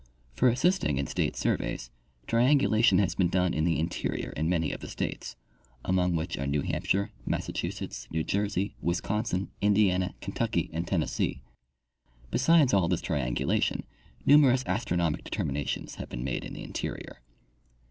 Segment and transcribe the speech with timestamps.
[0.33, 1.91] For assisting in state surveys,
[2.25, 5.35] triangulation has been done in the interior in many of the states,
[5.85, 11.43] among which are New Hampshire, Massachusetts, New Jersey, Wisconsin, Indiana, Kentucky and Tennessee.
[12.31, 13.83] Besides all this triangulation,
[14.25, 17.21] numerous astronomic determinations have been made in the interior.